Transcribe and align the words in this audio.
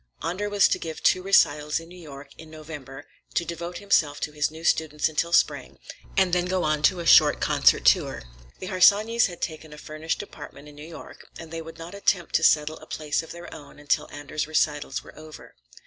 Andor 0.23 0.49
was 0.49 0.67
to 0.69 0.79
give 0.79 1.03
two 1.03 1.21
recitals 1.21 1.79
in 1.79 1.87
New 1.87 1.95
York 2.01 2.29
in 2.35 2.49
November, 2.49 3.05
to 3.35 3.45
devote 3.45 3.77
himself 3.77 4.19
to 4.21 4.31
his 4.31 4.49
new 4.49 4.63
students 4.63 5.07
until 5.07 5.31
spring, 5.31 5.77
and 6.17 6.33
then 6.33 6.45
to 6.45 6.49
go 6.49 6.63
on 6.63 6.79
a 6.83 7.05
short 7.05 7.39
concert 7.39 7.85
tour. 7.85 8.23
The 8.57 8.65
Harsanyis 8.69 9.27
had 9.27 9.41
taken 9.43 9.71
a 9.73 9.77
furnished 9.77 10.23
apartment 10.23 10.67
in 10.67 10.73
New 10.73 10.87
York, 10.87 11.27
as 11.37 11.49
they 11.49 11.61
would 11.61 11.77
not 11.77 11.93
attempt 11.93 12.33
to 12.33 12.43
settle 12.43 12.79
a 12.79 12.87
place 12.87 13.21
of 13.21 13.31
their 13.31 13.53
own 13.53 13.77
until 13.77 14.09
Andor's 14.09 14.47
recitals 14.47 15.03
were 15.03 15.15
over. 15.15 15.53